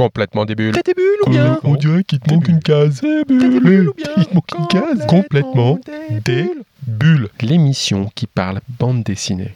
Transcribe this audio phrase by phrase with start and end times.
[0.00, 0.72] Complètement des bulles.
[0.72, 3.02] T'as tes bulles ou bien On dirait qu'il te manque une case.
[3.02, 5.06] Des bulles ou bien Il te manque une case.
[5.06, 5.78] Complètement
[6.24, 6.50] des
[6.86, 7.28] bulles.
[7.42, 9.54] L'émission qui parle bande dessinée.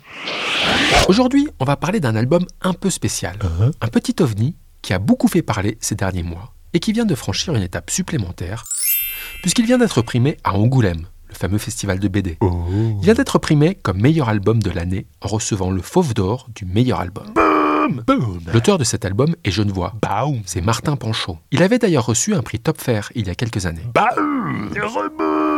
[1.09, 3.39] Aujourd'hui, on va parler d'un album un peu spécial.
[3.43, 7.07] Hein Un petit ovni qui a beaucoup fait parler ces derniers mois et qui vient
[7.07, 8.65] de franchir une étape supplémentaire
[9.41, 12.37] puisqu'il vient d'être primé à Angoulême, le fameux festival de BD.
[12.43, 12.67] Oh.
[13.01, 16.67] Il vient d'être primé comme meilleur album de l'année en recevant le Fauve d'Or du
[16.67, 17.33] meilleur album.
[17.85, 18.41] Boom.
[18.51, 19.93] L'auteur de cet album est Genevois.
[20.01, 20.41] Baum.
[20.47, 21.39] C'est Martin Panchaud.
[21.51, 23.85] Il avait d'ailleurs reçu un prix Top Fair il y a quelques années.
[23.93, 24.71] Baum.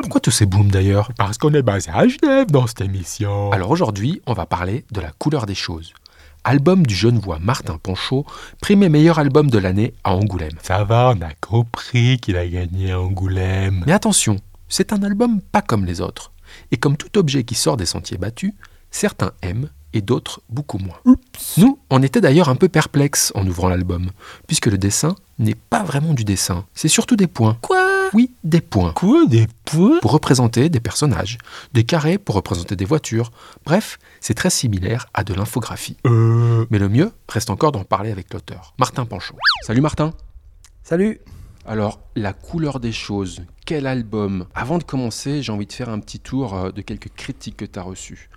[0.03, 1.13] Pourquoi tous ces booms d'ailleurs?
[1.17, 3.53] Parce qu'on est basé à Genève dans cette émission.
[3.53, 5.93] Alors aujourd'hui, on va parler de La couleur des choses.
[6.43, 8.27] Album du Genevois Martin Panchaud,
[8.61, 10.59] primé meilleur album de l'année à Angoulême.
[10.63, 13.85] Ça va, on a compris qu'il a gagné à Angoulême.
[13.87, 14.37] Mais attention,
[14.69, 16.33] c'est un album pas comme les autres.
[16.73, 18.53] Et comme tout objet qui sort des sentiers battus,
[18.91, 20.99] certains aiment et d'autres beaucoup moins.
[21.57, 24.11] Nous, on était d'ailleurs un peu perplexes en ouvrant l'album,
[24.47, 27.59] puisque le dessin n'est pas vraiment du dessin, c'est surtout des points.
[27.63, 28.11] Quoi?
[28.13, 28.93] Oui, des points.
[28.93, 29.99] Quoi Des points?
[30.01, 31.39] Pour représenter des personnages,
[31.73, 33.33] des carrés pour représenter des voitures.
[33.65, 35.97] Bref, c'est très similaire à de l'infographie.
[36.07, 36.67] Euh.
[36.71, 39.37] Mais le mieux reste encore d'en parler avec l'auteur, Martin Panchaud.
[39.67, 40.13] Salut Martin
[40.85, 41.21] Salut
[41.67, 44.47] Alors, La couleur des choses, quel album?
[44.55, 47.65] Avant de commencer, j'ai envie de faire un petit tour euh, de quelques critiques que
[47.65, 48.31] tu as reçues.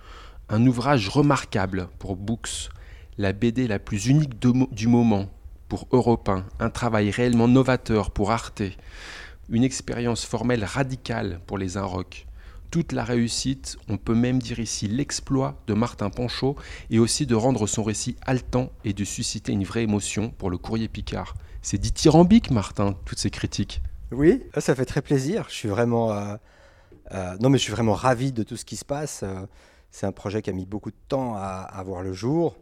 [0.52, 2.70] Un ouvrage remarquable pour Books,
[3.18, 5.28] la BD la plus unique du moment
[5.68, 8.62] pour Europe 1, un travail réellement novateur pour Arte,
[9.48, 12.26] une expérience formelle radicale pour les Inrocks.
[12.72, 16.56] Toute la réussite, on peut même dire ici l'exploit de Martin Panchaud
[16.90, 20.58] et aussi de rendre son récit haletant et de susciter une vraie émotion pour le
[20.58, 21.34] courrier Picard.
[21.62, 23.82] C'est dithyrambique, Martin, toutes ces critiques.
[24.10, 25.44] Oui, ça fait très plaisir.
[25.48, 26.34] Je suis vraiment, euh,
[27.12, 29.20] euh, non mais je suis vraiment ravi de tout ce qui se passe.
[29.22, 29.46] Euh,
[29.90, 32.56] C'est un projet qui a mis beaucoup de temps à, à voir le jour.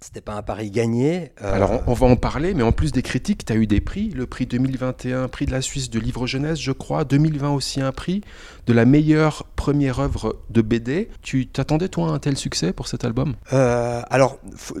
[0.00, 1.32] C'était pas un pari gagné.
[1.42, 3.80] Euh, Alors, on, va en parler, mais en plus des critiques, tu as eu des
[3.80, 4.10] prix.
[4.10, 7.04] Le prix 2021, prix de la Suisse de livre jeunesse, je crois.
[7.04, 8.20] 2020 aussi un prix
[8.66, 11.08] de la meilleure première œuvre de BD.
[11.22, 13.36] Tu t'attendais, toi, à un tel succès pour cet album?
[13.54, 14.76] Euh, alors, faut-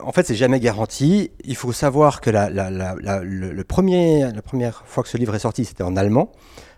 [0.00, 1.32] en fait, c'est jamais garanti.
[1.44, 5.08] Il faut savoir que la, la- la- la- le, le premier, la première fois que
[5.08, 6.30] ce livre est sorti, c'était en allemand,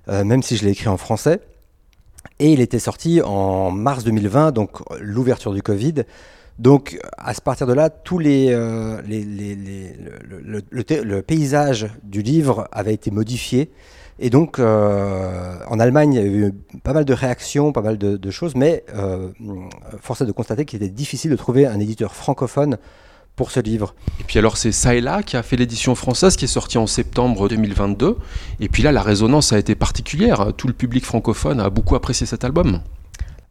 [0.08, 1.40] euh, même si je l'ai écrit en français.
[2.38, 6.04] Et il était sorti en mars 2020, donc l'ouverture du Covid.
[6.60, 9.00] Donc, à partir de là, tous les, euh,
[10.42, 13.70] le, paysage du livre avait été modifié.
[14.18, 17.96] Et donc, euh, en Allemagne, il y a eu pas mal de réactions, pas mal
[17.96, 19.28] de, de choses, mais euh,
[20.02, 22.76] force est de constater qu'il était difficile de trouver un éditeur francophone
[23.40, 23.94] pour ce livre.
[24.20, 26.76] Et puis alors, c'est Ça et là qui a fait l'édition française qui est sortie
[26.76, 28.18] en septembre 2022.
[28.60, 30.52] Et puis là, la résonance a été particulière.
[30.58, 32.80] Tout le public francophone a beaucoup apprécié cet album.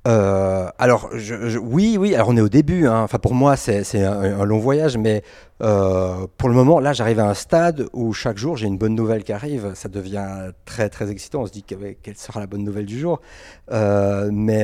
[0.07, 2.85] Euh, alors, je- je- oui, oui, alors on est au début.
[2.87, 3.01] hein.
[3.01, 5.23] Enfin, pour moi, c'est un, un long voyage, mais
[5.63, 8.93] euh, pour le moment, là, j'arrive à un stade où chaque jour, j'ai une bonne
[8.95, 9.71] nouvelle qui arrive.
[9.73, 11.41] Ça devient très, très excitant.
[11.41, 13.19] On se dit quelle sera la bonne nouvelle du jour?
[13.71, 14.63] Euh, mais,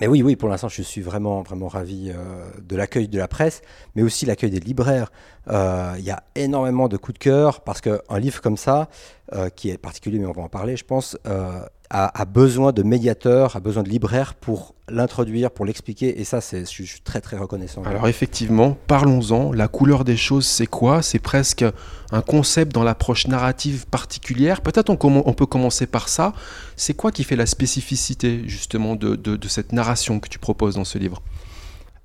[0.00, 3.28] mais oui, oui, pour l'instant, je suis vraiment, vraiment ravi euh, de l'accueil de la
[3.28, 3.62] presse,
[3.94, 5.12] mais aussi l'accueil des libraires.
[5.48, 8.88] Euh, Il y a énormément de coups de cœur parce qu'un livre comme ça,
[9.34, 12.72] euh, qui est particulier, mais on va en parler, je pense, euh, a, a besoin
[12.72, 16.20] de médiateurs, a besoin de libraires pour l'introduire, pour l'expliquer.
[16.20, 17.82] Et ça, je suis- je suis très, très reconnaissant.
[17.84, 19.52] Alors effectivement, parlons-en.
[19.52, 21.02] La couleur des choses, c'est quoi?
[21.02, 21.64] C'est presque
[22.10, 24.60] un concept dans l'approche narrative particulière.
[24.60, 24.96] Peut-être on,
[25.34, 26.32] peut commencer par ça.
[26.76, 30.74] C'est quoi qui fait la spécificité justement de, de- de cette narration que tu proposes
[30.76, 31.22] dans ce livre?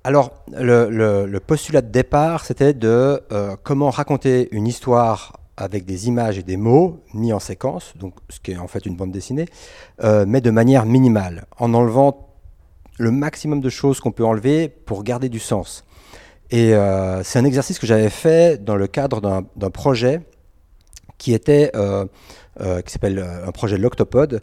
[0.04, 5.84] Alors, le, le- le postulat de départ, c'était de euh, comment raconter une histoire avec
[5.84, 8.96] des images et des mots mis en séquence, donc ce qui est en fait une
[8.96, 9.46] bande dessinée,
[10.02, 12.28] euh, mais de manière minimale, en enlevant
[12.98, 15.84] le maximum de choses qu'on peut enlever pour garder du sens.
[16.50, 20.22] Et euh, c'est un exercice que j'avais fait dans le cadre d'un projet
[21.18, 22.06] qui était euh,
[22.84, 24.42] qui s'appelle un projet de l'Octopode,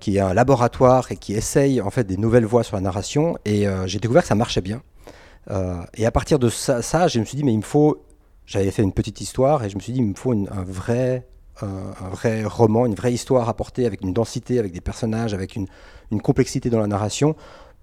[0.00, 3.36] qui est un laboratoire et qui essaye en fait des nouvelles voies sur la narration.
[3.44, 4.80] Et j'ai découvert que ça marchait bien.
[5.94, 8.02] Et à partir de ça, je me suis dit mais il me faut.
[8.46, 11.26] J'avais fait une petite histoire et je me suis dit il me faut un vrai
[11.62, 15.66] un, vrai roman, une vraie histoire apportée avec une densité, avec des personnages, avec une,
[16.22, 17.34] complexité dans la narration,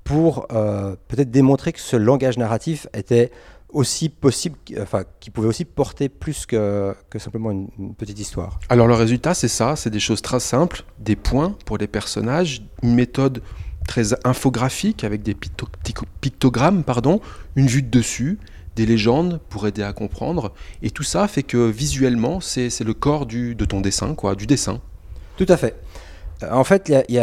[0.03, 3.31] pour euh, peut-être démontrer que ce langage narratif était
[3.69, 8.59] aussi possible, enfin, qui pouvait aussi porter plus que, simplement une, petite histoire.
[8.69, 9.75] Alors le résultat, c'est ça.
[9.75, 13.41] C'est des choses très simples, des points pour les personnages, une méthode
[13.87, 17.19] très infographique avec des picto- picto- pictogrammes, pardon,
[17.55, 18.39] une vue de dessus,
[18.75, 20.53] des légendes pour aider à comprendre.
[20.81, 24.47] Et tout ça fait que visuellement, c'est le corps du, de ton dessin, quoi, du
[24.47, 24.79] dessin.
[25.37, 25.75] Tout à fait.
[26.49, 27.19] En fait, il y y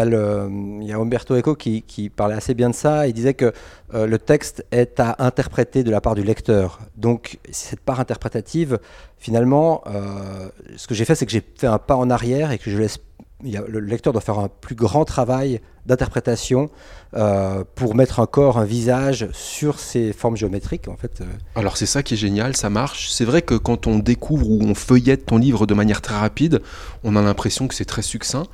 [0.92, 3.08] a Umberto Eco qui, qui parlait assez bien de ça.
[3.08, 3.52] Il disait que
[3.94, 6.78] euh, le texte est à interpréter de la part du lecteur.
[6.96, 8.78] Donc, cette part interprétative,
[9.16, 12.58] finalement, euh, ce que j'ai fait, c'est que j'ai fait un pas en arrière et
[12.58, 12.98] que je laisse.
[13.42, 16.70] Le lecteur doit faire un plus grand travail d'interprétation
[17.14, 20.88] euh, pour mettre un corps, un visage sur ces formes géométriques.
[20.88, 21.24] En fait, euh,
[21.54, 23.10] Alors c'est ça qui est génial, ça marche.
[23.10, 26.60] C'est vrai que quand on découvre ou on feuillette ton livre de manière très rapide,
[27.04, 28.44] on a l'impression que c'est très succinct.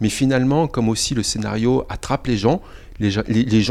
[0.00, 2.60] Mais finalement, comme aussi le scénario attrape les gens,
[3.00, 3.22] les, gens-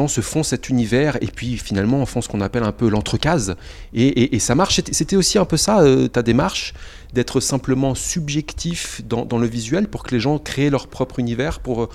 [0.07, 3.55] se font cet univers et puis finalement font ce qu'on appelle un peu l'entrecase.
[3.93, 4.81] Et, et- ça marche.
[4.91, 6.73] C'était- aussi un peu ça, euh, ta démarche,
[7.13, 11.59] d'être simplement subjectif dans, dans le visuel pour que les gens créent leur propre univers
[11.59, 11.89] pour,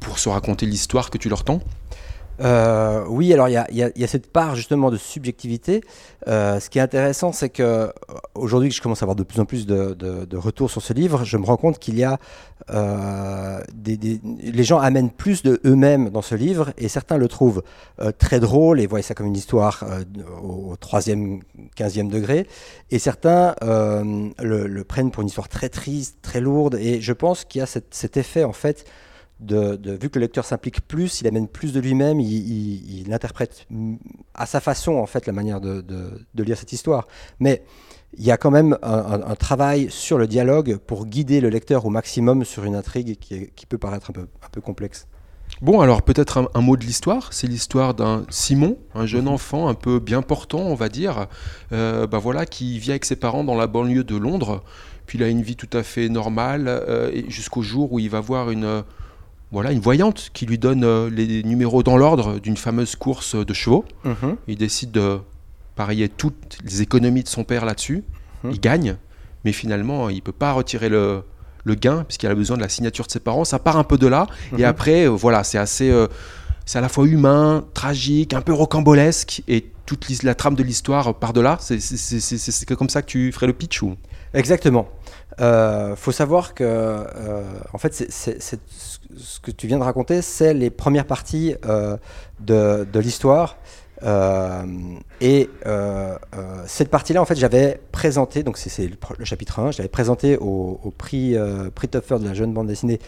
[0.00, 1.60] pour se raconter l'histoire que tu leur tends.
[2.40, 5.82] Euh, oui, alors il y a, cette part justement de subjectivité.
[6.28, 7.88] Euh, ce qui est intéressant, c'est que euh,
[8.34, 11.24] aujourd'hui que je commence à avoir de plus en plus de, retours sur ce livre,
[11.24, 12.18] je me rends compte qu'il y a
[13.74, 17.62] des, des- les gens amènent plus de eux-mêmes dans ce livre et certains le trouvent
[18.18, 19.84] très drôle et voient ça comme une histoire
[20.42, 21.40] au troisième,
[21.74, 22.46] quinzième degré
[22.90, 27.58] et certains le, prennent pour une histoire très triste, très lourde et je pense qu'il
[27.60, 28.84] y a cet effet en fait
[29.42, 33.00] de, de- vu que le lecteur s'implique plus, il amène plus de lui-même, il, il-
[33.06, 33.66] il interprète
[34.34, 37.06] à sa façon en fait la manière de, de- de lire cette histoire.
[37.40, 37.62] Mais
[38.16, 41.48] il y a quand même un, un- un travail sur le dialogue pour guider le
[41.48, 44.60] lecteur au maximum sur une intrigue qui, est- qui peut paraître un peu, un peu
[44.60, 45.06] complexe.
[45.60, 47.32] Bon, alors peut-être un, un mot de l'histoire.
[47.32, 51.26] C'est l'histoire d'un Simon, un jeune enfant un peu bien portant, on va dire,
[51.72, 54.62] euh, bah voilà, qui vit avec ses parents dans la banlieue de Londres.
[55.06, 58.20] Puis il a une vie tout à fait normale euh, jusqu'au jour où il va
[58.20, 58.82] voir une,
[59.52, 63.52] voilà, une voyante qui lui donne euh, les numéros dans l'ordre d'une fameuse course de
[63.54, 63.84] chevaux.
[64.48, 65.18] Il décide de
[65.76, 68.02] parier toutes les économies de son père là-dessus.
[68.44, 68.50] Mhm.
[68.52, 68.96] Il gagne,
[69.44, 71.22] mais finalement, il peut pas retirer le,
[71.64, 73.44] le gain puisqu'il a besoin de la signature de ses parents.
[73.44, 74.26] Ça part un peu de là.
[74.52, 74.64] Et Mhm.
[74.64, 76.06] après, euh, voilà, c'est assez, euh,
[76.66, 81.14] c'est à la fois humain, tragique, un peu rocambolesque, et toute la trame de l'histoire
[81.14, 81.58] part de là.
[81.60, 83.96] C'est comme ça que tu ferais le pitch ou?
[84.32, 84.88] Exactement.
[85.40, 87.42] Euh, faut savoir que, euh,
[87.72, 91.96] en fait, ce que tu viens de raconter, c'est les premières parties euh,
[92.40, 93.56] de, l'histoire.
[94.04, 94.64] Euh,
[95.20, 95.48] et
[96.66, 98.88] cette partie-là, en fait, j'avais présenté, donc c'est-
[99.18, 101.36] le, chapitre 1, j'avais présenté au, prix,
[101.74, 102.98] prix Topfer de la jeune bande dessinée.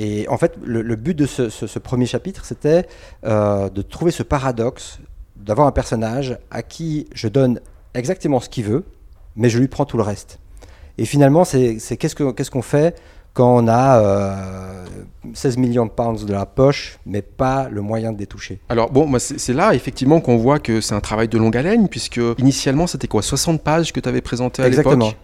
[0.00, 2.86] Et en fait, le, but de ce, premier chapitre, c'était
[3.24, 4.98] de trouver ce paradoxe,
[5.36, 7.60] d'avoir un personnage à qui je donne
[7.94, 8.84] exactement ce qu'il veut,
[9.36, 10.40] mais je lui prends tout le reste.
[10.98, 12.96] Et finalement, c'est qu'est-ce que- qu'est-ce qu'on fait
[13.34, 14.84] quand on a euh,
[15.32, 18.60] 16 millions de pounds de la poche, mais pas le moyen de les toucher?
[18.68, 22.20] Alors bon, c'est là effectivement qu'on voit que c'est un travail de longue haleine, puisque
[22.38, 25.06] initialement c'était quoi 60 pages que tu avais présenté à Exactement.
[25.06, 25.20] l'époque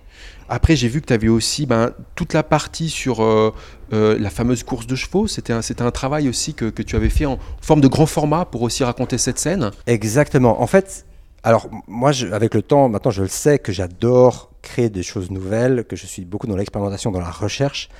[0.48, 3.52] Après, j'ai vu que tu avais aussi ben, toute la partie sur euh,
[3.92, 5.26] euh, la fameuse course de chevaux.
[5.26, 8.06] C'était un, c'était un travail aussi que, que tu avais fait en forme de grand
[8.06, 9.70] format pour aussi raconter cette scène.
[9.86, 10.60] Exactement.
[10.62, 11.06] En fait,
[11.44, 15.84] alors moi, avec le temps, maintenant, je le sais que j'adore créer des choses nouvelles,
[15.84, 17.90] que je suis beaucoup dans l'expérimentation, dans la recherche.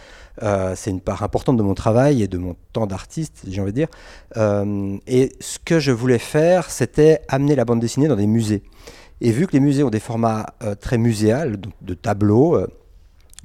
[0.43, 3.71] Euh, c'est une part importante de mon travail et de mon temps d'artiste, j'ai envie
[3.73, 3.89] de dire.
[4.39, 8.63] Euh, et ce que je voulais faire, c'était amener la bande dessinée dans des musées.
[9.21, 12.59] Et vu que les musées ont des formats euh, très muséals, de tableaux,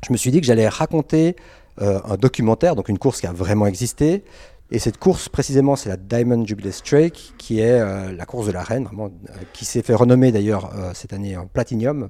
[0.06, 1.36] je me suis dit que j'allais raconter
[1.82, 4.26] un documentaire, donc une course qui a vraiment existé.
[4.72, 8.52] Et cette course, précisément, c'est la Diamond Jubilee Strike, qui est euh, la course de
[8.52, 12.10] la reine, vraiment, euh, qui s'est fait renommer d'ailleurs euh, cette année en Platinum.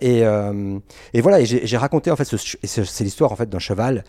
[0.00, 0.24] Et,
[1.20, 4.04] voilà, j'ai raconté en fait, c'est l'histoire en fait d'un cheval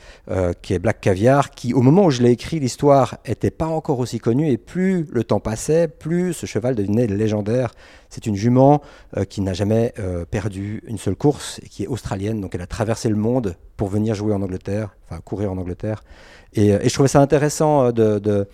[0.62, 4.00] qui est Black Caviar, qui au moment où je l'ai écrit, l'histoire était pas encore
[4.00, 7.74] aussi connue, et plus le temps passait, plus ce cheval devenait légendaire.
[8.10, 8.82] C'est une jument
[9.30, 9.94] qui n'a jamais
[10.32, 13.90] perdu une seule course et qui est australienne, donc elle a traversé le monde pour
[13.90, 16.04] venir jouer en Angleterre, enfin courir en Angleterre.
[16.54, 18.48] Et, euh, et je trouvais ça intéressant euh, de, de,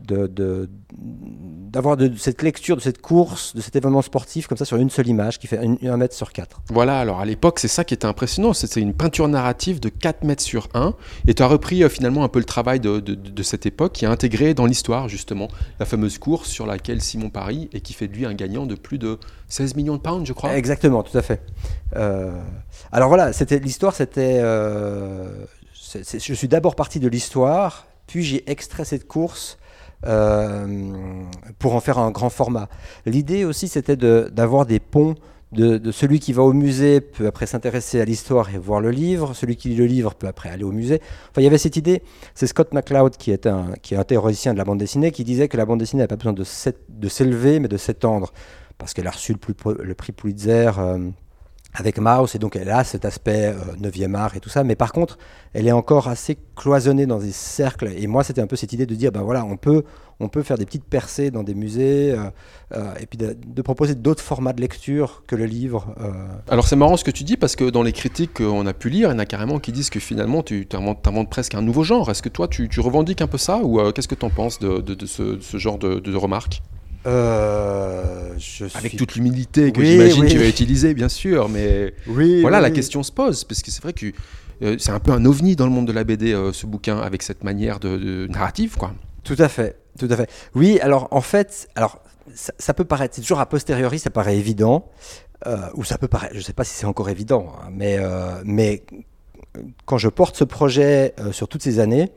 [0.00, 4.64] de- de- d'avoir de, cette lecture de cette course, de cet événement sportif comme ça
[4.64, 6.62] sur une seule image qui fait un, un mètre sur quatre.
[6.70, 8.52] Voilà, alors à l'époque, c'est ça qui était impressionnant.
[8.52, 10.94] C'était une peinture narrative de 4 mètres sur 1.
[11.26, 13.02] Et tu as repris euh, finalement un peu le travail de,
[13.42, 15.48] cette époque qui a intégré dans l'histoire, justement,
[15.80, 18.74] la fameuse course sur laquelle Simon parie et qui fait de lui un gagnant de
[18.76, 20.56] plus de 16 millions de pounds, je crois.
[20.56, 21.42] Exactement, tout à fait.
[21.96, 22.32] Euh,
[22.92, 24.38] alors voilà, c'était l'histoire, c'était.
[24.42, 25.44] euh,
[25.94, 29.58] je suis d'abord parti de l'histoire, puis j'ai extrait cette course
[30.06, 31.24] euh,
[31.58, 32.68] pour en faire un grand format.
[33.06, 35.14] L'idée aussi, c'était d'avoir des ponts.
[35.50, 39.32] De, celui qui va au musée peut après s'intéresser à l'histoire et voir le livre,
[39.32, 41.00] celui qui lit le livre peut après aller au musée.
[41.30, 42.02] Enfin, il y avait cette idée,
[42.34, 45.24] c'est Scott McCloud qui est, un, qui est un théoricien de la bande dessinée qui
[45.24, 48.34] disait que la bande dessinée n'a pas besoin de s'élever mais de s'étendre
[48.76, 50.98] parce qu'elle a reçu le prix Pulitzer euh,
[51.74, 54.92] avec Maus, et donc elle a cet aspect 9e art et tout ça, mais par
[54.92, 55.18] contre,
[55.52, 58.86] elle est encore assez cloisonnée dans des cercles, et moi c'était un peu cette idée
[58.86, 59.84] de dire, ben voilà, on peut,
[60.20, 62.30] on peut faire des petites percées dans des musées, euh,
[62.74, 65.94] euh, et puis de, proposer d'autres formats de lecture que le livre.
[66.00, 66.12] euh.
[66.48, 68.88] Alors c'est marrant ce que tu dis parce que dans les critiques qu'on a pu
[68.88, 71.82] lire, il y en a carrément qui disent que finalement tu inventes, presque un nouveau
[71.82, 72.10] genre.
[72.10, 74.58] Est-ce que toi tu, revendiques un peu ça ou euh, qu'est-ce que tu en penses
[74.58, 76.62] de, ce, ce genre de, de remarques?
[77.06, 80.28] Euh, je Avec suis- toute l'humilité que Oui, j'imagine oui.
[80.30, 83.82] tu vas utiliser bien sûr, mais Oui, voilà la question se pose parce que c'est
[83.82, 84.06] vrai que
[84.62, 86.98] euh, c'est un peu un ovni dans le monde de la BD euh, ce bouquin
[86.98, 88.92] avec cette manière de, de narrative quoi.
[89.24, 90.28] Tout à fait, tout à fait.
[90.54, 92.02] Oui, alors en fait, alors
[92.34, 94.88] ça, ça peut paraître, c'est toujours a posteriori, ça paraît évident,
[95.74, 97.96] ou ça peut paraître, je ne sais pas si c'est encore évident, hein, mais,
[98.44, 98.82] mais
[99.86, 102.10] quand je porte ce projet sur toutes ces années,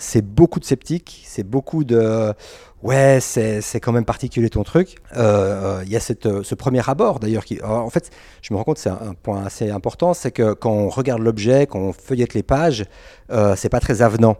[0.00, 2.32] c'est beaucoup de sceptiques, c'est beaucoup de
[2.82, 4.96] ouais, c'est quand même particulier ton truc.
[5.16, 8.10] Euh, euh, Il y a cette, euh, ce premier abord d'ailleurs qui, en fait,
[8.42, 11.66] je me rends compte, c'est un, point assez important, c'est que quand on regarde l'objet,
[11.66, 12.84] quand on feuillette les pages,
[13.30, 14.36] euh, c'est pas très avenant.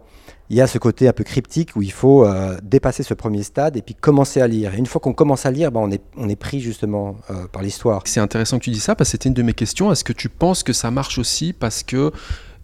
[0.49, 3.43] Il y a ce côté un peu cryptique où il faut euh, dépasser ce premier
[3.43, 4.73] stade et puis commencer à lire.
[4.73, 7.47] Et une fois qu'on commence à lire, ben, on, est, on est pris justement euh,
[7.47, 8.01] par l'histoire.
[8.05, 9.91] C'est intéressant que tu dis ça parce que c'était une de mes questions.
[9.91, 12.11] Est-ce que tu penses que ça marche aussi parce que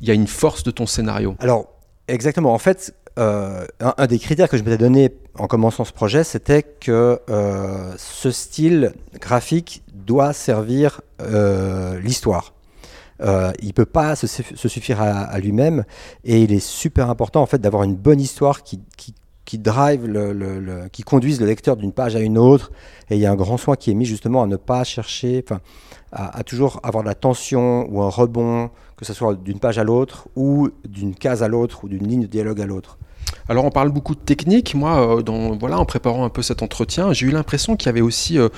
[0.01, 1.36] il y a une force de ton scénario?
[1.39, 1.67] Alors,
[2.07, 2.53] exactement.
[2.53, 6.64] En fait, euh, un, des critères que je m'étais donné en commençant ce projet, c'était
[6.64, 12.54] que euh, ce style graphique doit servir euh, l'histoire.
[13.62, 15.84] Il peut pas se, suff- se suffire à, lui-même
[16.24, 18.80] et il est super important en fait d'avoir une bonne histoire qui,
[19.46, 22.72] qui, drive le, qui conduise le lecteur d'une page à une autre
[23.10, 25.44] et il y a un grand soin qui est mis justement à ne pas chercher
[26.14, 29.84] à toujours avoir de la tension ou un rebond que ce soit d'une page à
[29.84, 32.98] l'autre ou d'une case à l'autre ou d'une ligne de dialogue à l'autre
[33.48, 34.75] Alors on parle beaucoup de technique.
[34.75, 37.89] Moi, euh, dans, voilà, en préparant un peu cet entretien, j'ai eu l'impression qu'il y
[37.89, 38.50] avait aussi euh,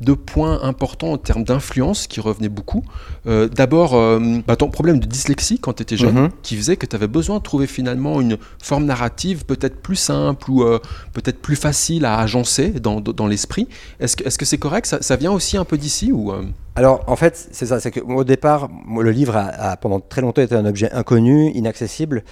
[0.00, 2.82] deux points importants en termes d'influence qui revenaient beaucoup.
[3.26, 6.28] Euh, D'abord, euh, bah, ton problème de dyslexie quand tu étais jeune, Mhm.
[6.42, 10.50] qui faisait que tu avais besoin de trouver finalement une forme narrative peut-être plus simple
[10.50, 10.78] ou euh,
[11.14, 13.68] peut-être plus facile à agencer dans, dans l'esprit.
[13.98, 14.84] Est-ce que c'est correct?
[14.86, 16.30] Ça, ça vient aussi un peu d'ici ou
[16.74, 17.80] Alors, en fait, c'est ça.
[17.80, 18.68] C'est que moi, au départ,
[19.00, 22.22] le livre a, a pendant très longtemps été un objet inconnu, inaccessible.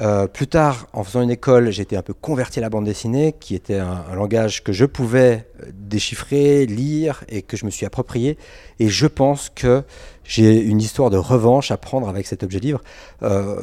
[0.00, 2.86] Euh, plus tard, en faisant une école, j'ai été un peu converti à la bande
[2.86, 7.70] dessinée, qui était un, langage que je pouvais euh, déchiffrer, lire et que je me
[7.70, 8.38] suis approprié.
[8.78, 9.84] Et je pense que
[10.24, 12.80] j'ai une histoire de revanche à prendre avec cet objet livre.
[13.22, 13.60] Euh,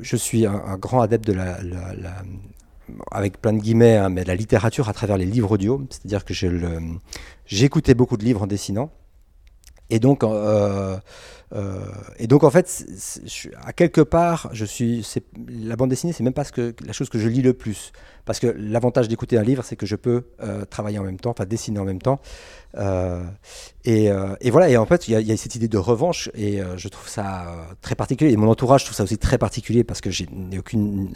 [0.00, 1.56] je suis un, grand adepte de la,
[3.10, 5.82] avec plein de guillemets, hein, mais la littérature à travers les livres audio.
[5.88, 6.34] C'est-à-dire que
[7.46, 8.90] j'écoutais beaucoup de livres en dessinant.
[9.88, 10.24] Et donc,
[11.52, 11.84] euh,
[12.18, 12.86] et donc en fait,
[13.62, 15.06] à quelque part, je suis,
[15.48, 17.92] la bande dessinée, c'est même pas ce que, la chose que je lis le plus.
[18.24, 21.30] Parce que l'avantage d'écouter un livre, c'est que je peux euh, travailler en même temps,
[21.30, 22.20] enfin dessiner en même temps.
[22.76, 23.22] Euh,
[23.84, 24.10] et,
[24.50, 27.54] voilà, et en fait, il y, a- cette idée de revanche, et je trouve ça
[27.82, 28.32] très particulier.
[28.32, 31.12] Et mon entourage trouve ça aussi très particulier parce que je n'ai aucune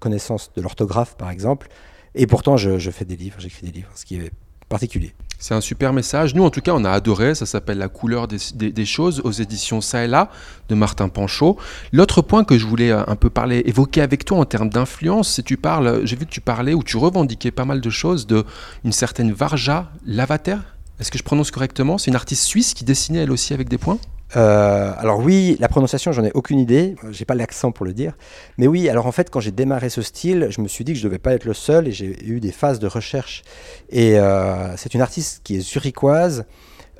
[0.00, 1.68] connaissance de l'orthographe, par exemple.
[2.14, 4.30] Et pourtant, je fais des livres, j'écris des livres, ce qui est
[4.68, 5.12] particulier.
[5.46, 6.34] C'est un super message.
[6.34, 7.34] Nous, en tout cas, on a adoré.
[7.34, 10.30] Ça s'appelle La couleur des, choses aux éditions Ça et là
[10.70, 11.58] de Martin Panchaud.
[11.92, 13.30] L'autre point que je voulais euh, un peu
[13.66, 16.00] évoquer avec toi en termes d'influence, c'est tu parles.
[16.06, 18.46] J'ai vu que tu parlais ou tu revendiquais pas mal de choses de
[18.84, 20.56] une certaine Varja Lavater.
[20.98, 21.98] Est-ce que je prononce correctement?
[21.98, 23.98] C'est une artiste suisse qui dessinait elle aussi avec des points?
[24.36, 26.96] Euh, alors oui, la prononciation, j'en ai aucune idée.
[27.10, 28.16] J'ai pas l'accent pour le dire.
[28.58, 30.98] Mais oui, alors en fait, quand j'ai démarré ce style, je me suis dit que
[30.98, 33.42] je devais pas être le seul et j'ai eu des phases de recherche.
[33.90, 36.44] Et euh, c'est une artiste qui est zurichoise,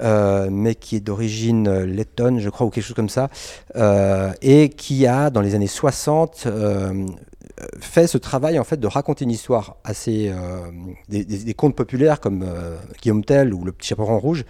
[0.00, 3.30] euh, mais qui est d'origine lettonne, je crois, ou quelque chose comme ça,
[4.42, 7.06] et qui a, dans les années 60, euh,
[7.78, 10.32] fait ce travail en fait de raconter une histoire assez
[11.08, 12.44] des, contes populaires comme
[13.00, 14.44] Guillaume Tell ou Le Petit Chaperon Rouge,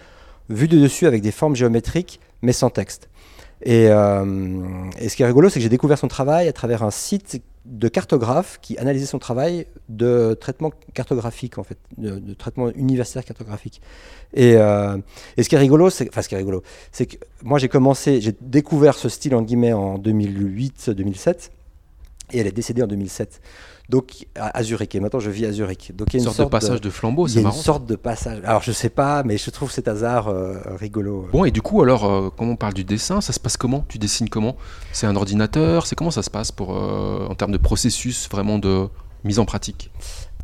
[0.49, 3.09] vu de dessus avec des formes géométriques mais sans texte.
[3.61, 4.59] Et, euh,
[4.99, 7.41] et ce qui est rigolo, c'est que j'ai découvert son travail à travers un site
[7.65, 13.81] de cartographe qui analysait son travail de traitement cartographique, en fait, de, traitement universitaire cartographique.
[14.33, 14.97] Et, euh,
[15.37, 16.61] et ce qui est rigolo, c'est, enfin, ce qui est rigolo,
[16.91, 21.49] c'est que moi j'ai commencé, j'ai découvert ce style en guillemets en 2008-2007,
[22.33, 23.41] et elle est décédée en 2007.
[23.89, 25.95] Donc à, Zurich, et maintenant je vis à Zurich.
[25.95, 27.41] Donc il y a Une une sorte, de passage de flambeau, il y c'est a
[27.43, 28.41] une sorte de passage.
[28.43, 31.27] Alors je sais pas, mais je trouve cet hasard euh, rigolo.
[31.31, 33.85] Bon, et du coup, alors, euh, comme on parle du dessin, ça se passe comment?
[33.87, 34.55] Tu dessines comment?
[34.91, 35.85] C'est un ordinateur?
[35.85, 38.87] C'est comment ça se passe pour, euh, en termes de processus vraiment de
[39.23, 39.91] mise en pratique?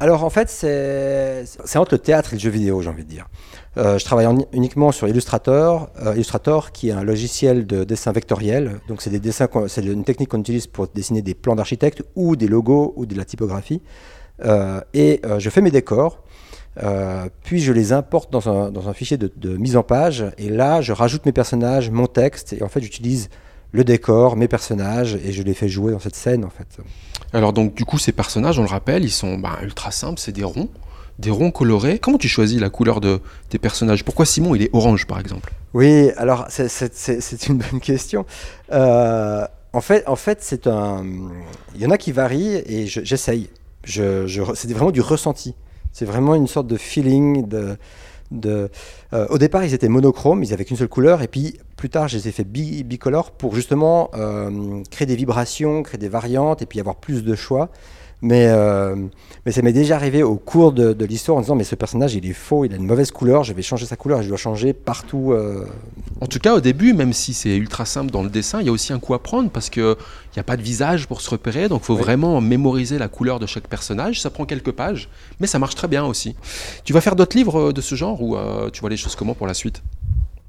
[0.01, 3.27] Alors en fait, c'est entre le théâtre et le jeu vidéo, j'ai envie de dire.
[3.77, 8.11] Euh, je travaille en- uniquement sur Illustrator, euh, Illustrator qui est un logiciel de dessin
[8.11, 8.79] vectoriel.
[8.87, 12.35] Donc c'est des dessins, c'est une technique qu'on utilise pour dessiner des plans d'architecte ou
[12.35, 13.83] des logos ou de la typographie.
[14.43, 16.23] Euh, et je fais mes décors.
[17.43, 20.25] Puis je les importe dans un, dans un fichier de, de mise en page.
[20.39, 22.53] Et là, je rajoute mes personnages, mon texte.
[22.53, 23.29] Et en fait, j'utilise
[23.71, 26.79] le décor, mes personnages, et je les fais jouer dans cette scène, en fait.
[27.33, 30.31] Alors donc du coup ces personnages, on le rappelle, ils sont bah, ultra simples, c'est
[30.31, 30.69] des ronds,
[31.19, 31.97] des ronds colorés.
[31.99, 34.03] Comment tu choisis la couleur de tes personnages?
[34.03, 35.53] Pourquoi Simon il est orange par exemple?
[35.73, 38.25] Oui, alors c'est- une bonne question.
[38.73, 41.05] Euh, en fait, en fait c'est un.
[41.75, 43.49] Il y en a qui varient et je- j'essaye.
[43.85, 45.55] C'est vraiment du ressenti.
[45.93, 47.47] C'est vraiment une sorte de feeling.
[47.47, 47.77] De,
[48.33, 48.67] euh,
[49.29, 52.17] au départ, ils étaient monochromes, ils avaient qu'une seule couleur, et puis plus tard, je
[52.17, 56.65] les ai fait bi- bicolores pour justement euh, créer des vibrations, créer des variantes, et
[56.65, 57.69] puis avoir plus de choix.
[58.23, 58.95] Mais, euh,
[59.47, 62.13] mais ça m'est déjà arrivé au cours de, de l'histoire en disant mais ce personnage
[62.13, 64.37] il est faux, il a une mauvaise couleur, je vais changer sa couleur je dois
[64.37, 65.31] changer partout.
[65.31, 65.65] euh,
[66.21, 68.69] En tout cas au début, même si c'est ultra simple dans le dessin, il y
[68.69, 71.19] a aussi un coup à prendre parce que il n'y a pas de visage pour
[71.21, 72.01] se repérer, donc il faut Oui.
[72.03, 74.21] vraiment mémoriser la couleur de chaque personnage.
[74.21, 75.09] Ça prend quelques pages,
[75.39, 76.35] mais ça marche très bien aussi.
[76.85, 79.15] Tu vas faire d'autres livres euh, de ce genre ou euh, tu vois les choses
[79.15, 79.81] comment pour la suite?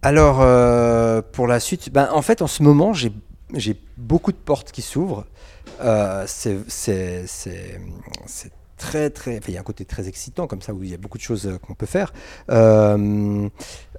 [0.02, 0.38] Alors,
[1.33, 3.12] pour la suite, ben, en fait, en ce moment, j'ai
[3.97, 5.25] beaucoup de portes qui s'ouvrent.
[5.83, 6.65] Euh, c'est
[8.77, 9.39] très, très.
[9.39, 11.19] enfin, il y a un côté très excitant comme ça où il y a beaucoup
[11.19, 12.12] de choses euh, qu'on peut faire.
[12.51, 13.49] Euh,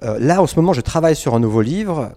[0.02, 2.12] là, en ce moment, je travaille sur un nouveau livre.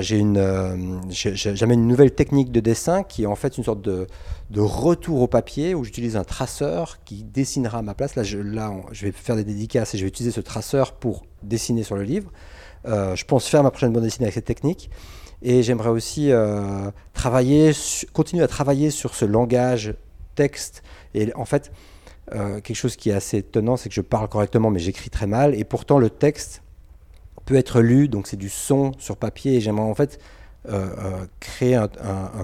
[0.00, 4.06] J'ai une, j'amène une nouvelle technique de dessin qui est en fait une sorte de,
[4.54, 8.14] retour au papier où j'utilise un traceur qui dessinera à ma place.
[8.16, 11.96] Là, je, vais faire des dédicaces et je vais utiliser ce traceur pour dessiner sur
[11.96, 12.30] le livre.
[12.84, 14.90] Je pense faire ma prochaine bande dessinée avec cette technique.
[15.42, 17.72] Et j'aimerais aussi euh, travailler,
[18.12, 19.94] continuer à travailler sur ce langage
[20.34, 20.82] texte.
[21.14, 21.72] Et en fait,
[22.32, 25.26] euh, quelque chose qui est assez étonnant, c'est que je parle correctement, mais j'écris très
[25.26, 25.54] mal.
[25.54, 26.62] Et pourtant, le texte
[27.44, 29.56] peut être lu, donc c'est du son sur papier.
[29.56, 30.20] Et j'aimerais en fait
[30.68, 31.88] euh, créer un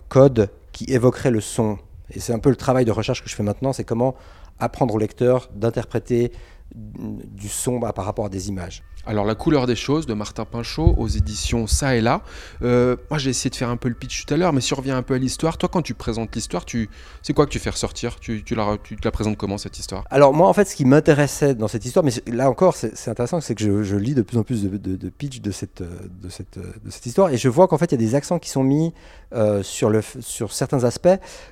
[0.09, 1.78] code qui évoquerait le son.
[2.11, 4.14] Et c'est un peu le travail de recherche que je fais maintenant, c'est comment
[4.59, 6.33] apprendre au lecteur d'interpréter
[6.75, 8.83] du son bah, par rapport à des images.
[9.07, 12.21] Alors la couleur des choses de Martin Pinchot aux éditions Ça et là.
[12.62, 14.75] Euh, moi j'ai essayé de faire un peu le pitch tout à l'heure, mais si
[14.75, 16.90] on revient un peu à l'histoire, toi quand tu présentes l'histoire, tu
[17.23, 18.21] c'est quoi que tu fais ressortir?
[18.21, 18.76] Tu, tu la,
[19.11, 20.05] présentes comment cette histoire?
[20.11, 23.40] Alors moi en fait ce qui m'intéressait dans cette histoire, mais là encore c'est intéressant,
[23.40, 26.59] c'est que je, lis de plus en plus de, de- pitch de cette, de, cette,
[26.59, 28.62] de cette histoire et je vois qu'en fait il y a des accents qui sont
[28.62, 28.93] mis
[29.33, 31.09] euh, sur, le, sur certains aspects.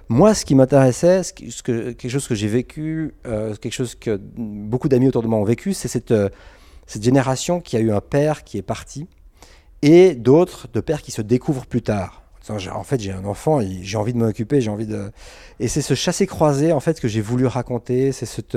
[0.08, 4.20] Moi ce qui m'intéressait, ce, que, quelque chose que j'ai vécu, euh, quelque chose que
[4.36, 6.12] beaucoup d'amis autour de moi ont vécu, c'est cette,
[6.86, 9.06] cette génération qui a eu un père qui est parti
[9.82, 12.22] et d'autres de pères qui se découvrent plus tard.
[12.48, 15.10] En fait, j'ai un enfant, j'ai envie de m'en occuper, j'ai envie de.
[15.58, 18.12] Et c'est ce chassé-croisé en fait que j'ai voulu raconter.
[18.12, 18.56] C'est cette,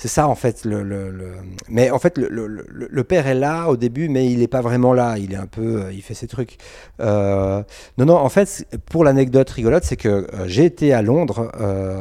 [0.00, 0.64] c'est ça en fait.
[0.64, 1.32] Le, le- le-
[1.68, 4.46] Mais en fait, le, le- le- le père est là au début, mais il n'est
[4.48, 5.18] pas vraiment là.
[5.18, 6.56] Il est un peu, euh, il fait ses trucs.
[7.00, 7.62] Euh,
[7.98, 8.16] Non, non.
[8.16, 12.00] En fait, pour l'anecdote rigolote, c'est que euh, j'ai été à Londres euh,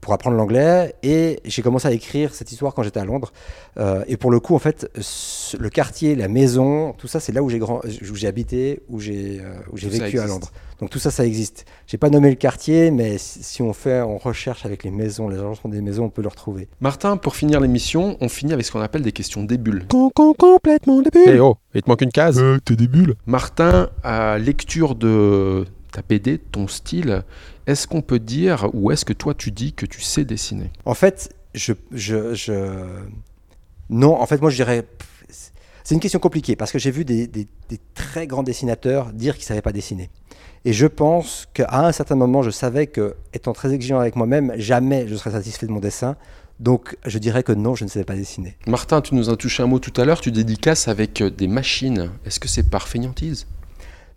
[0.00, 3.32] pour apprendre l'anglais et j'ai commencé à écrire cette histoire quand j'étais à Londres.
[3.78, 4.88] Euh, et pour le coup, en fait,
[5.58, 8.98] le quartier, la maison, tout ça, c'est là où j'ai grand, où j'ai habité, où
[9.00, 10.26] j'ai, euh, où j'ai vécu à.
[10.26, 10.50] Londres.
[10.80, 11.64] Donc tout ça, ça existe.
[11.86, 15.36] J'ai pas nommé le quartier, mais si, on fait, on recherche avec les maisons, les
[15.38, 16.68] agencements des maisons, on peut le retrouver.
[16.80, 19.86] Martin, pour finir l'émission, on finit avec ce qu'on appelle des questions débules.
[19.88, 21.22] Con, con, complètement débile.
[21.28, 22.38] Eh oh, il te manque une case.
[22.40, 23.14] Euh, t'es des bulles.
[23.26, 27.22] Martin, à lecture de ta BD, ton style,
[27.66, 30.70] est-ce qu'on peut dire ou est-ce que toi tu dis que tu sais dessiner?
[30.84, 33.04] En fait, je, je, je-
[33.90, 34.84] non, en fait, moi, je dirais,
[35.84, 39.34] c'est une question compliquée parce que j'ai vu des, des- des très grands dessinateurs dire
[39.36, 40.10] qu'ils savaient pas dessiner.
[40.64, 44.52] Et je pense qu'à un certain moment, je savais que, étant très exigeant avec moi-même,
[44.56, 46.16] jamais je serais satisfait de mon dessin.
[46.60, 48.56] Donc, je dirais que non, je ne savais pas dessiner.
[48.66, 51.48] Martin, tu nous as touché un mot tout à l'heure, tu dédicaces avec euh, des
[51.48, 52.10] machines.
[52.24, 53.46] Est-ce que c'est par feignantise?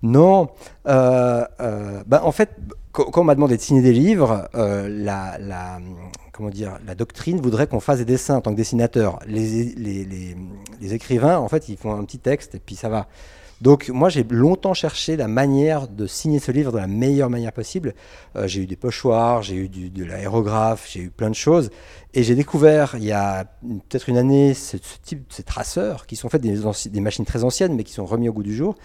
[0.04, 0.50] Non,
[0.88, 2.52] euh, euh, bah, en fait,
[2.92, 5.80] quand, quand on m'a demandé de signer des livres, euh, la, la,
[6.32, 9.20] comment dire, la doctrine voudrait qu'on fasse des dessins en tant que dessinateur.
[9.26, 10.38] Les, les, les-
[10.80, 13.08] les écrivains, en fait, ils font un petit texte et puis ça va.
[13.62, 17.52] Donc moi, j'ai longtemps cherché la manière de signer ce livre de la meilleure manière
[17.54, 17.96] possible.
[18.36, 21.70] Euh, j'ai eu des pochoirs, j'ai eu du- de l'aérographe, j'ai eu plein de choses.
[22.14, 23.46] Et j'ai découvert, il y a
[23.90, 27.76] peut-être une année, ce, ce type, ces traceurs qui sont faits des, machines très anciennes,
[27.76, 28.76] mais qui sont remis au goût du jour.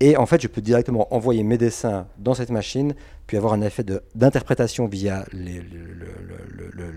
[0.00, 2.94] Et en fait, je peux directement envoyer mes dessins dans cette machine,
[3.26, 5.60] puis avoir un effet d'interprétation via le-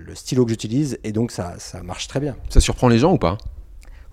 [0.07, 0.97] le stylo que j'utilise.
[1.03, 2.35] Et donc, ça, ça marche très bien.
[2.49, 3.37] Ça surprend les gens ou pas?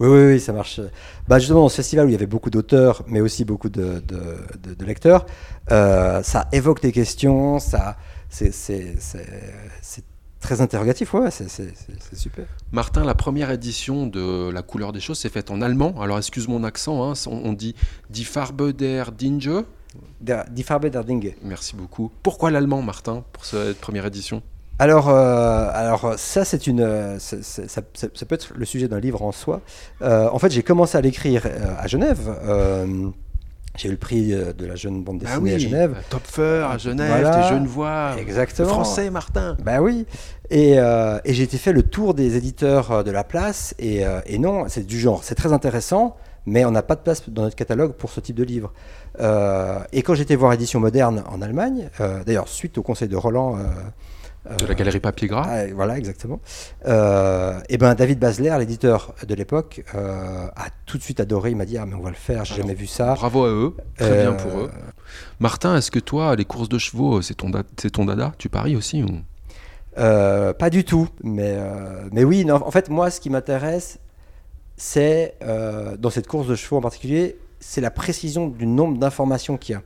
[0.03, 0.81] Oui, oui, oui, ça marche.
[1.29, 4.03] Bah, justement, dans ce festival où il y avait beaucoup d'auteurs, mais aussi beaucoup de,
[4.07, 5.27] de- de- de lecteurs,
[5.71, 7.97] euh, ça évoque des questions, ça,
[8.29, 8.51] c'est,
[10.41, 11.15] très interrogatif.
[11.15, 11.49] Ouais, c'est,
[12.17, 12.47] super.
[12.73, 15.95] Martin, la première édition de La couleur des choses s'est faite en allemand.
[16.01, 17.77] Alors excuse mon accent, hein, on, on dit
[18.11, 19.62] Die Farbe der Dinge.
[20.21, 21.35] Die Farbe der Dinge.
[21.43, 22.11] Merci beaucoup.
[22.25, 24.43] Pourquoi l'allemand, Martin, pour cette première édition?
[24.83, 28.88] Alors, euh, alors ça, c'est une, euh, ça, ça- ça- ça- peut être le sujet
[28.88, 29.61] d'un livre en soi.
[30.03, 31.47] Euh, en fait, j'ai commencé à l'écrire
[31.79, 32.18] à Genève.
[33.79, 35.97] J'ai eu le prix de la jeune bande Ah dessinée à Genève.
[36.11, 37.42] Topfer à Genève, Voilà.
[37.42, 38.16] tes jeunes voix.
[38.18, 38.68] Exactement.
[38.71, 39.57] Français, Martin.
[39.64, 40.05] Bah oui.
[40.51, 43.77] Et, euh, et j'ai été fait le tour des éditeurs de la place.
[43.79, 47.03] Et, euh, et non, c'est du genre, c'est très intéressant, mais on n'a pas de
[47.03, 48.73] place dans notre catalogue pour ce type de livre.
[49.21, 51.88] Euh, et quand j'étais voir Édition Moderne en Allemagne,
[52.27, 53.59] d'ailleurs, suite au conseil de Roland.
[54.50, 55.46] Euh, De la galerie Papier Gras.
[55.48, 56.40] ah, voilà, exactement.
[56.87, 61.50] Euh, et ben David Basler, l'éditeur de l'époque, euh, a tout de suite adoré.
[61.50, 62.44] Il m'a dit ah mais on va le faire.
[62.44, 63.14] J'ai jamais vu ça.
[63.14, 64.70] Bravo à eux, très bien pour eux.
[65.40, 68.33] Martin, est-ce que toi, les courses de chevaux, c'est ton, da- c'est ton dada?
[68.38, 69.09] Tu paries aussi ou...
[69.94, 71.57] Pas du tout, mais,
[72.12, 73.98] mais oui, non, en fait, moi, ce qui m'intéresse,
[74.76, 75.35] c'est,
[75.98, 79.76] dans cette course de chevaux en particulier, c'est la précision du nombre d'informations qu'il y
[79.76, 79.83] a.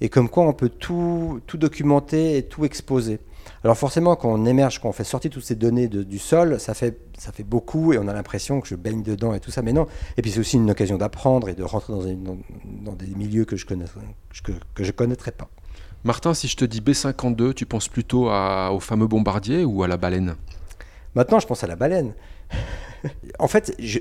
[0.00, 3.20] Et comme quoi on peut tout, tout documenter et tout exposer.
[3.64, 6.60] Alors forcément, quand on émerge, quand on fait sortir toutes ces données de- du sol,
[6.60, 9.50] ça fait, ça fait beaucoup et on a l'impression que je baigne dedans et tout
[9.50, 9.86] ça, mais non.
[10.16, 12.38] Et puis c'est aussi une occasion d'apprendre et de rentrer dans, une- dans,
[12.82, 13.84] dans des milieux que je ne
[14.44, 15.48] que, que je connaîtrais pas.
[16.04, 19.88] Martin, si je te dis B52, tu penses plutôt à- au fameux bombardier ou à
[19.88, 20.36] la baleine?
[21.14, 22.14] Maintenant, je pense à la baleine.
[23.38, 23.98] en fait, je-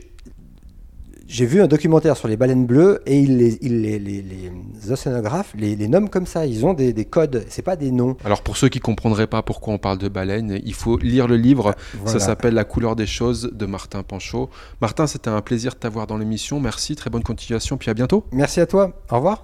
[1.28, 4.92] j'ai vu un documentaire sur les baleines bleues et ils les, ils les, les- les
[4.92, 6.46] océanographes les, nomment comme ça.
[6.46, 8.16] Ils ont des, des codes, c'est pas des noms.
[8.24, 11.36] Alors pour ceux qui comprendraient pas pourquoi on parle de baleine, il faut lire le
[11.38, 11.76] livre.
[12.02, 12.20] Voilà.
[12.20, 14.50] Ça s'appelle La couleur des choses de Martin Panchaud.
[14.82, 16.60] Martin, c'était un plaisir de t'avoir dans l'émission.
[16.60, 18.24] Merci, très bonne continuation, puis à bientôt.
[18.32, 18.94] Merci à toi.
[19.12, 19.44] Au revoir.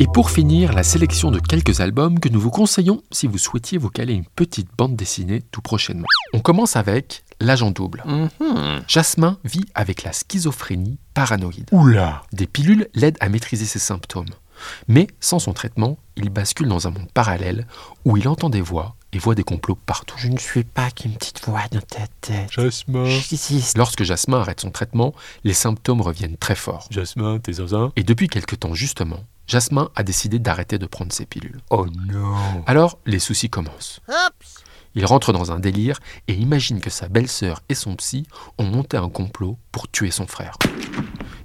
[0.00, 3.78] Et pour finir, la sélection de quelques albums que nous vous conseillons si vous souhaitiez
[3.78, 6.06] vous caler une petite bande dessinée tout prochainement.
[6.32, 8.02] On commence avec L'agent double.
[8.88, 11.68] Jasmin vit avec la schizophrénie paranoïde.
[11.72, 14.26] Oula Des pilules l'aident à maîtriser ses symptômes.
[14.88, 17.66] Mais sans son traitement, il bascule dans un monde parallèle
[18.04, 20.16] où il entend des voix et voit des complots partout.
[20.18, 22.50] Je ne suis pas qu'une petite voix dans ta tête.
[22.50, 23.76] Jasmin J'existe.
[23.78, 26.86] Lorsque Jasmin arrête son traitement, les symptômes reviennent très forts.
[26.90, 31.24] Jasmin, t'es zinzin Et depuis quelque temps justement, Jasmin a décidé d'arrêter de prendre ses
[31.24, 31.60] pilules.
[31.70, 34.00] Oh non Alors, les soucis commencent.
[34.94, 38.26] Il rentre dans un délire et imagine que sa belle-sœur et son psy
[38.58, 40.56] ont monté un complot pour tuer son frère.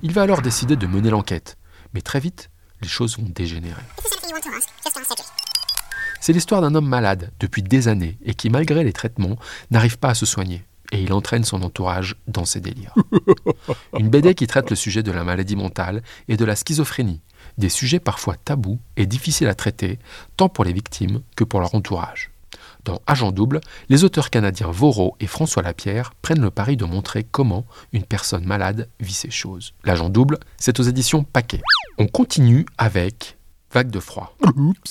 [0.02, 1.58] Il va alors décider de mener l'enquête,
[1.93, 2.49] mais très vite,
[2.82, 3.84] les choses vont dégénérer.
[6.23, 9.36] C'est l'histoire d'un homme malade depuis des années et qui, malgré les traitements,
[9.71, 10.63] n'arrive pas à se soigner.
[10.93, 12.95] Et il entraîne son entourage dans ses délires.
[13.99, 17.19] Une BD qui traite le sujet de la maladie mentale et de la schizophrénie,
[17.57, 19.99] des sujets parfois tabous et difficiles à traiter,
[20.38, 22.31] tant pour les victimes que pour leur entourage.
[22.86, 23.59] Dans Agent Double,
[23.89, 28.45] les auteurs canadiens Vaureau et François Lapierre prennent le pari de montrer comment une personne
[28.45, 29.73] malade vit ces choses.
[29.83, 31.59] L'Agent Double, c'est aux éditions Paquet.
[31.97, 33.36] On continue avec
[33.73, 34.36] Vague de froid.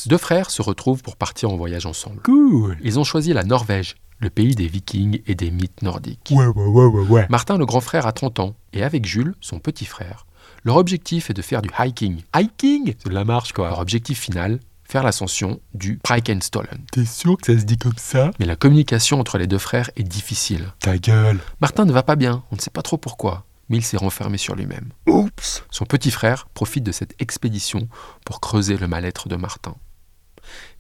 [0.07, 2.21] Deux frères se retrouvent pour partir en voyage ensemble.
[2.23, 6.33] Cool Ils ont choisi la Norvège, le pays des vikings et des mythes nordiques.
[6.33, 7.27] Ouais, ouais, ouais, ouais, ouais.
[7.31, 10.27] Martin, le grand frère, a 30 ans, et avec Jules, son petit frère,
[10.65, 12.23] leur objectif est de faire du hiking.
[12.37, 12.95] Hiking?
[12.99, 13.81] C'est de la marche, Leur quoi.
[13.81, 16.81] objectif final, faire l'ascension du Preikenstollen.
[16.91, 18.31] T'es sûr que ça se dit comme ça?
[18.41, 20.73] Mais la communication entre les deux frères est difficile.
[20.81, 23.83] Ta gueule Martin ne va pas bien, on ne sait pas trop pourquoi, mais il
[23.83, 24.91] s'est renfermé sur lui-même.
[25.07, 27.89] Oups Son petit frère profite de cette expédition
[28.27, 29.75] pour creuser le mal-être de Martin.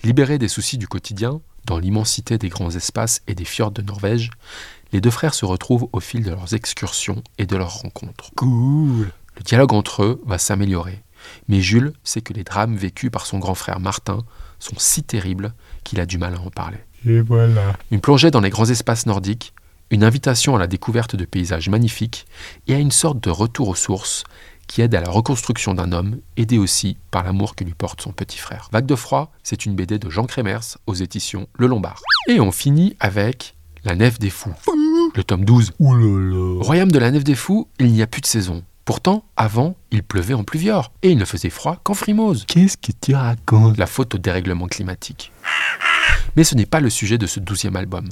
[0.05, 4.31] Libérés des soucis du quotidien, dans l'immensité des grands espaces et des fjords de Norvège,
[4.92, 8.31] les deux frères se retrouvent au fil de leurs excursions et de leurs rencontres.
[8.37, 11.02] Cool Le dialogue entre eux va s'améliorer,
[11.48, 14.18] mais Jules sait que les drames vécus par son grand frère Martin
[14.59, 16.78] sont si terribles qu'il a du mal à en parler.
[17.07, 19.55] Et voilà Une plongée dans les grands espaces nordiques,
[19.92, 22.26] une invitation à la découverte de paysages magnifiques
[22.66, 24.24] et à une sorte de retour aux sources
[24.66, 28.12] qui aide à la reconstruction d'un homme, aidé aussi par l'amour que lui porte son
[28.12, 28.70] petit frère.
[28.72, 32.00] Vague de froid, c'est une BD de Jean Crémers aux éditions Le Lombard.
[32.26, 34.55] Et on finit avec La Nef des Fous,
[35.14, 35.72] le tome 12.
[35.78, 38.62] Au Oulala royaume de la Nef des Fous, il n'y a plus de saison.
[38.87, 42.46] Pourtant, avant, il pleuvait en pluvieurs, et il ne faisait froid qu'en frimose.
[42.46, 43.76] Qu'est-ce que tu racontes?
[43.76, 45.33] La faute au dérèglement climatique.
[46.35, 48.09] Mais ce n'est pas le sujet de ce douzième album.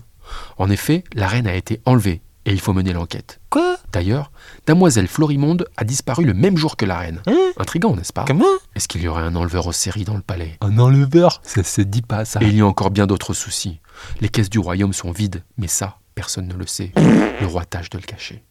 [0.59, 3.41] En effet, la reine a été enlevée, et il faut mener l'enquête.
[3.51, 3.77] Quoi?
[3.93, 4.31] D'ailleurs,
[4.67, 7.23] Damoiselle Florimonde a disparu le même jour que la reine.
[7.27, 7.53] Hein?
[7.57, 8.25] Intrigant, n'est-ce pas?
[8.27, 8.45] Comment?
[8.75, 10.57] Est-ce qu'il y aurait un enleveur aux séries dans le palais?
[10.61, 11.41] Un enleveur?
[11.45, 13.81] Ça se dit pas, ça Et il y a encore bien d'autres soucis.
[14.21, 16.93] Les caisses du royaume sont vides, mais ça, personne ne le sait.
[16.97, 18.45] Le roi tâche de le cacher.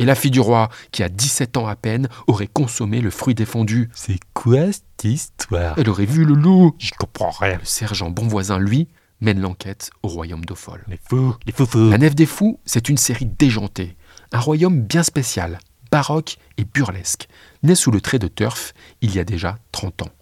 [0.00, 3.34] Et la fille du roi, qui a 17 ans à peine, aurait consommé le fruit
[3.34, 3.90] défendu.
[3.94, 5.74] C'est quoi cette histoire?
[5.76, 6.74] Elle aurait vu le loup.
[6.78, 8.86] J'y comprends rien Le sergent Bonvoisin, lui,
[9.20, 10.84] mène l'enquête au royaume d'Ophol.
[10.88, 13.96] Les fous Les fous fous La Nef des Fous, c'est une série déjantée.
[14.32, 15.58] Un royaume bien spécial,
[15.90, 17.28] baroque et burlesque,
[17.62, 20.12] né sous le trait de Turf il y a déjà 30 ans.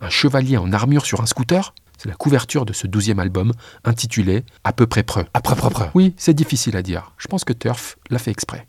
[0.00, 3.52] Un chevalier en armure sur un scooter C'est la couverture de ce douzième album,
[3.84, 5.24] intitulé À peu près preux.
[5.34, 5.90] À peu près.
[5.94, 7.12] Oui, c'est difficile à dire.
[7.18, 8.68] Je pense que Turf l'a fait exprès.